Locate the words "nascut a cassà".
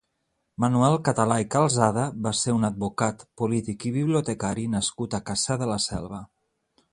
4.79-5.59